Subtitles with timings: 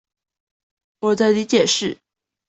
[1.01, 1.99] 我的理解是